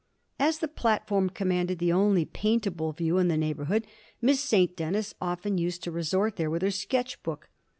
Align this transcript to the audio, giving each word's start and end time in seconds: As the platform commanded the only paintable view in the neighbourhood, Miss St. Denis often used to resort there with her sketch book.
As 0.39 0.57
the 0.57 0.67
platform 0.67 1.29
commanded 1.29 1.77
the 1.77 1.91
only 1.93 2.25
paintable 2.25 2.91
view 2.91 3.19
in 3.19 3.27
the 3.27 3.37
neighbourhood, 3.37 3.85
Miss 4.19 4.39
St. 4.39 4.75
Denis 4.75 5.13
often 5.21 5.59
used 5.59 5.83
to 5.83 5.91
resort 5.91 6.37
there 6.37 6.49
with 6.49 6.63
her 6.63 6.71
sketch 6.71 7.21
book. 7.21 7.51